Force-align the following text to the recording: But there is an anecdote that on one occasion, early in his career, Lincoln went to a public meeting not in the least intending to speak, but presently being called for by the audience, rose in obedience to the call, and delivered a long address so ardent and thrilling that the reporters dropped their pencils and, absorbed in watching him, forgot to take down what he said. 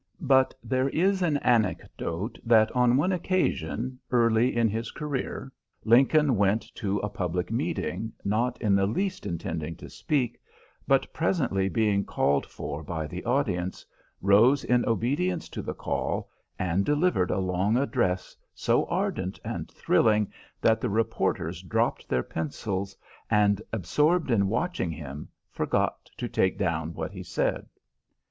But 0.19 0.55
there 0.63 0.89
is 0.89 1.21
an 1.21 1.37
anecdote 1.43 2.39
that 2.43 2.71
on 2.75 2.97
one 2.97 3.11
occasion, 3.11 3.99
early 4.09 4.57
in 4.57 4.67
his 4.67 4.89
career, 4.89 5.51
Lincoln 5.85 6.37
went 6.37 6.63
to 6.77 6.97
a 7.01 7.07
public 7.07 7.51
meeting 7.51 8.11
not 8.25 8.59
in 8.59 8.73
the 8.75 8.87
least 8.87 9.27
intending 9.27 9.75
to 9.75 9.91
speak, 9.91 10.39
but 10.87 11.13
presently 11.13 11.69
being 11.69 12.03
called 12.03 12.47
for 12.47 12.81
by 12.81 13.05
the 13.05 13.23
audience, 13.25 13.85
rose 14.23 14.63
in 14.63 14.83
obedience 14.87 15.47
to 15.49 15.61
the 15.61 15.75
call, 15.75 16.31
and 16.57 16.83
delivered 16.83 17.29
a 17.29 17.37
long 17.37 17.77
address 17.77 18.35
so 18.55 18.85
ardent 18.85 19.39
and 19.45 19.69
thrilling 19.69 20.33
that 20.61 20.81
the 20.81 20.89
reporters 20.89 21.61
dropped 21.61 22.09
their 22.09 22.23
pencils 22.23 22.97
and, 23.29 23.61
absorbed 23.71 24.31
in 24.31 24.47
watching 24.47 24.89
him, 24.89 25.29
forgot 25.51 26.09
to 26.17 26.27
take 26.27 26.57
down 26.57 26.91
what 26.95 27.11
he 27.11 27.21
said. 27.21 27.67